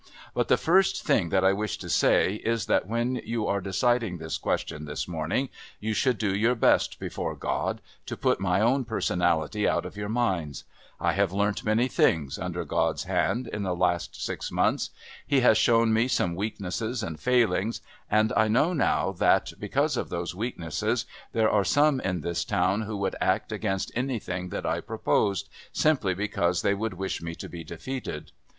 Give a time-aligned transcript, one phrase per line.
[0.33, 4.17] "But the first thing that I wish to say is that when you are deciding
[4.17, 8.83] this question this morning you should do your best, before God, to put my own
[8.83, 10.63] personality out of your minds.
[10.99, 14.89] I have learnt many things, under God's hand, in the last six months.
[15.27, 17.79] He has shown me some weaknesses and failings,
[18.09, 22.81] and I know now that, because of those weaknesses, there are some in this town
[22.81, 27.47] who would act against anything that I proposed, simply because they would wish me to
[27.47, 28.31] be defeated.